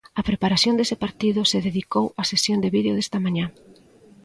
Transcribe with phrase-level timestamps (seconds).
[0.19, 3.45] Á preparación dese partido se dedicou a sesión de vídeo desta mañá.